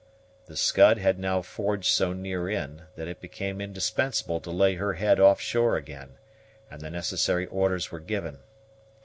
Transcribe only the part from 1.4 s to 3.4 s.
forged so near in, that it